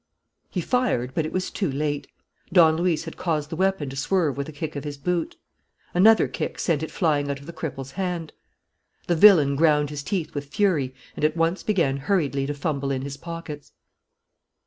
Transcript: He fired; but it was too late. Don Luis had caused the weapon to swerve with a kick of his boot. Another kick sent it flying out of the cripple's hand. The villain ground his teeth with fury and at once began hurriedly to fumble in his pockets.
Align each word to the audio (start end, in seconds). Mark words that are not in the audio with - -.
He 0.49 0.61
fired; 0.61 1.13
but 1.13 1.27
it 1.27 1.31
was 1.31 1.51
too 1.51 1.71
late. 1.71 2.07
Don 2.51 2.75
Luis 2.75 3.03
had 3.03 3.17
caused 3.17 3.51
the 3.51 3.55
weapon 3.55 3.87
to 3.91 3.95
swerve 3.95 4.35
with 4.35 4.49
a 4.49 4.51
kick 4.51 4.75
of 4.75 4.83
his 4.83 4.97
boot. 4.97 5.35
Another 5.93 6.27
kick 6.27 6.57
sent 6.57 6.81
it 6.81 6.89
flying 6.89 7.29
out 7.29 7.39
of 7.39 7.45
the 7.45 7.53
cripple's 7.53 7.91
hand. 7.91 8.33
The 9.05 9.15
villain 9.15 9.55
ground 9.55 9.91
his 9.91 10.01
teeth 10.01 10.33
with 10.33 10.45
fury 10.47 10.95
and 11.15 11.23
at 11.23 11.37
once 11.37 11.61
began 11.61 11.97
hurriedly 11.97 12.47
to 12.47 12.53
fumble 12.55 12.89
in 12.89 13.03
his 13.03 13.15
pockets. 13.17 13.73